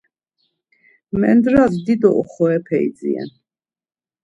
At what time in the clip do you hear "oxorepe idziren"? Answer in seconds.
2.23-3.31